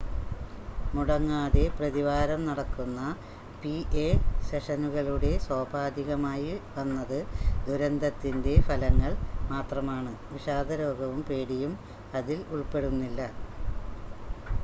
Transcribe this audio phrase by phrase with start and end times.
[0.93, 3.01] മുടങ്ങാതെ പ്രതിവാരം നടക്കുന്ന
[3.59, 4.07] പിഎ
[4.47, 7.17] സെഷനുകളുടെ സോപാധികമായി വന്നത്
[7.67, 9.13] ദുരന്തത്തിൻ്റെ ഫലങ്ങൾ
[9.51, 11.75] മാത്രമാണ് വിഷാദരോഗവും പേടിയും
[12.13, 13.21] അതിൽ ഉൾപ്പെടുന്നില്ല